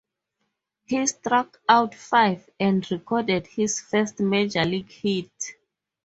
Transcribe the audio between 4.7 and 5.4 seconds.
hit.